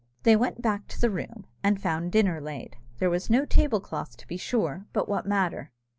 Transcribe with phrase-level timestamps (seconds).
[0.23, 2.75] They went back to the room, and found dinner laid.
[2.97, 5.69] There was no tablecloth, to be sure but what matter?